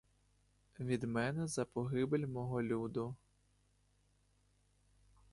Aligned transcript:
Від 0.79 1.03
мене 1.03 1.47
за 1.47 1.65
погибель 1.65 2.27
мого 2.27 2.61
люду. 2.63 3.15